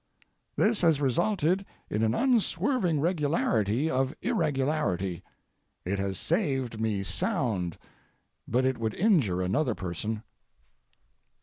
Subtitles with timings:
[0.55, 5.21] This has resulted in an unswerving regularity of irregularity.
[5.85, 7.77] It has saved me sound,
[8.47, 10.23] but it would injure another person.